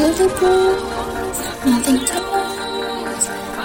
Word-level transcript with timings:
Into 0.00 0.12
the 0.16 0.28
blue, 0.38 0.72
nothing 1.66 2.00
turns. 2.06 3.24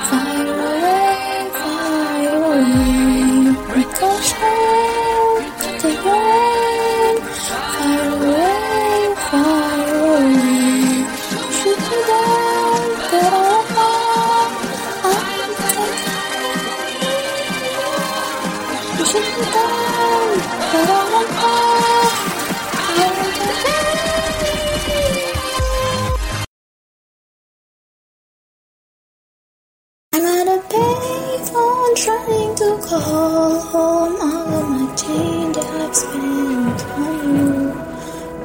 Fire 0.10 0.52
away, 0.66 1.48
fire 1.62 2.36
away. 2.36 3.56
Ricochet, 3.74 4.76
take 5.80 6.04
away. 6.04 7.16
Fire 7.78 8.10
away, 8.18 9.16
fire 9.32 9.96
away. 10.04 11.08
Shoot 11.56 11.80
me 11.88 12.00
down, 12.12 12.84
get 13.12 13.32
on 13.32 13.64
fire. 13.76 14.52
I'm 15.08 15.52
taking 15.72 16.04
Shoot 19.10 19.30
me 19.38 19.46
down, 19.56 20.36
get 20.74 20.90
on 20.90 21.26
fire. 21.40 22.35
Trying 31.96 32.54
to 32.56 32.78
call 32.84 33.62
home 33.62 34.16
all 34.20 34.54
of 34.60 34.70
my 34.70 34.96
change 34.96 35.56
I've 35.58 35.96
spent 35.96 36.82
on 36.92 37.38
you. 37.38 37.70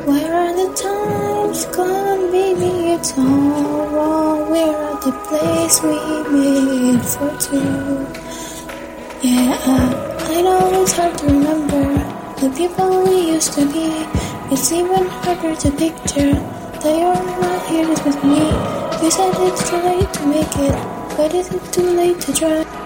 Where 0.06 0.32
are 0.42 0.54
the 0.54 0.72
times 0.74 1.64
gone, 1.76 2.30
baby? 2.30 2.92
It's 2.94 3.18
all 3.18 3.88
wrong. 3.88 4.50
We're 4.52 4.82
at 4.92 5.02
the 5.02 5.12
place 5.26 5.82
we 5.82 5.96
made 6.30 7.02
for 7.02 7.30
two. 7.42 8.06
Yeah, 9.20 9.58
I 10.30 10.42
know 10.42 10.82
it's 10.82 10.92
hard 10.92 11.18
to 11.18 11.26
remember 11.26 11.84
the 12.40 12.50
people 12.56 13.02
we 13.02 13.32
used 13.32 13.52
to 13.54 13.66
be. 13.66 13.90
It's 14.54 14.70
even 14.70 15.06
harder 15.06 15.56
to 15.56 15.70
picture 15.72 16.34
that 16.82 16.94
you're 17.02 17.24
not 17.42 17.66
here 17.66 17.88
with 17.88 18.22
me. 18.22 18.46
You 19.02 19.10
said 19.10 19.34
it's 19.48 19.68
too 19.68 19.76
late 19.76 20.12
to 20.14 20.26
make 20.26 20.56
it, 20.68 21.16
but 21.16 21.34
is 21.34 21.50
it 21.52 21.72
too 21.72 21.90
late 21.90 22.20
to 22.20 22.32
try? 22.32 22.79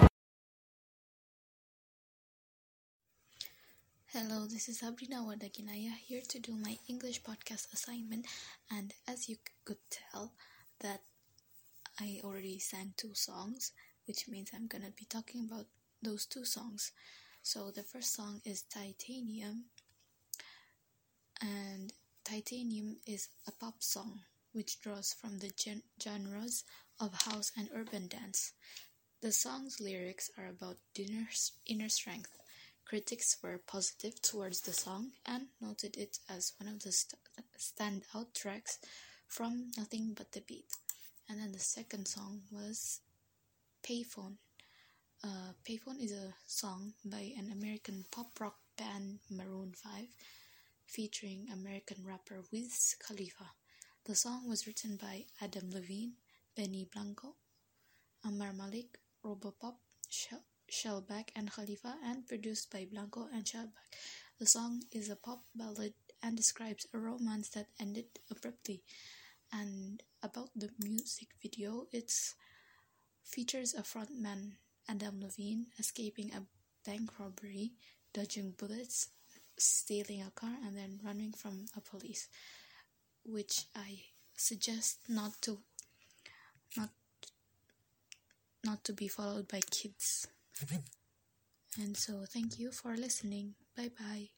Hello, 4.17 4.47
this 4.47 4.69
is 4.69 4.79
Sabrina 4.79 5.17
Wadaginaya 5.17 5.91
here 5.91 6.21
to 6.29 6.39
do 6.39 6.55
my 6.55 6.77
English 6.87 7.21
podcast 7.21 7.73
assignment. 7.73 8.25
And 8.71 8.93
as 9.09 9.27
you 9.27 9.35
could 9.65 9.83
tell, 9.89 10.31
that 10.79 11.01
I 11.99 12.21
already 12.23 12.59
sang 12.59 12.93
two 12.95 13.13
songs, 13.13 13.73
which 14.07 14.29
means 14.29 14.51
I'm 14.55 14.67
gonna 14.67 14.91
be 14.97 15.03
talking 15.03 15.43
about 15.43 15.65
those 16.01 16.25
two 16.25 16.45
songs. 16.45 16.93
So 17.43 17.71
the 17.71 17.83
first 17.83 18.13
song 18.13 18.39
is 18.45 18.61
Titanium, 18.61 19.65
and 21.41 21.91
Titanium 22.23 22.95
is 23.05 23.27
a 23.47 23.51
pop 23.51 23.83
song 23.83 24.21
which 24.53 24.79
draws 24.79 25.11
from 25.11 25.39
the 25.39 25.49
gen- 25.57 25.83
genres 26.01 26.63
of 27.01 27.13
house 27.23 27.51
and 27.57 27.67
urban 27.75 28.07
dance. 28.07 28.53
The 29.19 29.33
song's 29.33 29.81
lyrics 29.81 30.29
are 30.37 30.47
about 30.47 30.77
inner, 30.95 31.27
inner 31.65 31.89
strength. 31.89 32.31
Critics 32.85 33.37
were 33.41 33.57
positive 33.57 34.21
towards 34.21 34.61
the 34.61 34.71
song 34.73 35.11
and 35.25 35.47
noted 35.59 35.97
it 35.97 36.19
as 36.29 36.53
one 36.59 36.69
of 36.71 36.81
the 36.83 36.91
st- 36.91 37.19
standout 37.59 38.33
tracks 38.33 38.77
from 39.27 39.71
Nothing 39.75 40.13
But 40.15 40.31
the 40.31 40.41
Beat. 40.41 40.67
And 41.27 41.39
then 41.39 41.51
the 41.51 41.59
second 41.59 42.07
song 42.07 42.41
was 42.51 43.01
Payphone. 43.83 44.37
Uh, 45.23 45.53
Payphone 45.67 45.99
is 45.99 46.11
a 46.11 46.35
song 46.45 46.93
by 47.03 47.33
an 47.37 47.51
American 47.51 48.05
pop 48.11 48.39
rock 48.39 48.57
band 48.77 49.19
Maroon 49.31 49.73
5 49.73 50.05
featuring 50.85 51.47
American 51.51 52.05
rapper 52.05 52.43
Wiz 52.51 52.95
Khalifa. 53.05 53.51
The 54.05 54.15
song 54.15 54.47
was 54.47 54.67
written 54.67 54.97
by 54.97 55.25
Adam 55.41 55.71
Levine, 55.71 56.13
Benny 56.55 56.85
Blanco, 56.93 57.35
Amar 58.23 58.53
Malik, 58.53 58.99
Robopop, 59.23 59.77
Shell- 60.09 60.43
Shellback, 60.71 61.29
and 61.35 61.51
Khalifa, 61.51 61.95
and 62.03 62.27
produced 62.27 62.71
by 62.71 62.87
Blanco 62.91 63.27
and 63.33 63.45
Shellback. 63.45 63.93
The 64.39 64.45
song 64.45 64.83
is 64.91 65.09
a 65.09 65.15
pop 65.15 65.43
ballad 65.55 65.93
and 66.21 66.35
describes 66.35 66.87
a 66.93 66.97
romance 66.97 67.49
that 67.49 67.67
ended 67.79 68.19
abruptly. 68.29 68.83
And 69.53 70.01
about 70.23 70.49
the 70.55 70.69
music 70.83 71.29
video, 71.41 71.87
it 71.91 72.11
features 73.23 73.73
a 73.73 73.81
frontman, 73.81 74.53
Adam 74.89 75.21
Levine, 75.21 75.67
escaping 75.79 76.31
a 76.33 76.43
bank 76.85 77.19
robbery, 77.19 77.73
dodging 78.13 78.51
bullets, 78.57 79.09
stealing 79.57 80.21
a 80.21 80.31
car, 80.31 80.57
and 80.65 80.75
then 80.75 80.99
running 81.03 81.31
from 81.31 81.65
a 81.75 81.81
police, 81.81 82.27
which 83.23 83.65
I 83.75 84.01
suggest 84.35 84.99
not 85.07 85.41
to 85.43 85.59
not 86.75 86.89
not 88.65 88.83
to 88.83 88.93
be 88.93 89.07
followed 89.07 89.47
by 89.47 89.61
kids. 89.69 90.27
And 91.77 91.95
so 91.95 92.25
thank 92.25 92.59
you 92.59 92.71
for 92.71 92.95
listening. 92.97 93.55
Bye 93.77 93.89
bye. 93.97 94.29